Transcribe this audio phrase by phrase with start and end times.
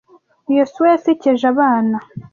[0.57, 1.97] Yosuwa yasekeje abana.